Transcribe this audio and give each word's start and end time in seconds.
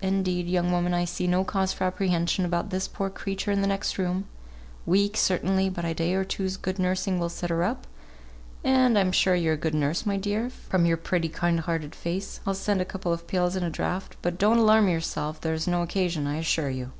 indeed, 0.00 0.46
young 0.46 0.70
woman, 0.70 0.94
I 0.94 1.04
see 1.04 1.26
no 1.26 1.42
cause 1.42 1.72
for 1.72 1.82
apprehension 1.82 2.44
about 2.44 2.70
this 2.70 2.86
poor 2.86 3.10
creature 3.10 3.50
in 3.50 3.60
the 3.60 3.66
next 3.66 3.98
room; 3.98 4.26
weak 4.86 5.16
certainly; 5.16 5.68
but 5.68 5.84
a 5.84 5.94
day 5.94 6.14
or 6.14 6.22
two's 6.22 6.56
good 6.56 6.78
nursing 6.78 7.18
will 7.18 7.28
set 7.28 7.50
her 7.50 7.64
up, 7.64 7.88
and 8.62 8.96
I'm 8.96 9.10
sure 9.10 9.34
you're 9.34 9.54
a 9.54 9.64
good 9.66 9.74
nurse, 9.74 10.06
my 10.06 10.16
dear, 10.16 10.48
from 10.48 10.86
your 10.86 10.96
pretty, 10.96 11.28
kind 11.28 11.58
hearted 11.58 11.96
face, 11.96 12.38
I'll 12.46 12.54
send 12.54 12.80
a 12.80 12.84
couple 12.84 13.12
of 13.12 13.26
pills 13.26 13.56
and 13.56 13.66
a 13.66 13.70
draught, 13.70 14.14
but 14.22 14.38
don't 14.38 14.58
alarm 14.58 14.88
yourself, 14.88 15.40
there's 15.40 15.66
no 15.66 15.82
occasion, 15.82 16.24
I 16.28 16.36
assure 16.36 16.70
you." 16.70 16.92